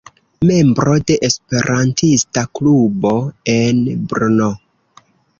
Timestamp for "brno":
4.15-4.49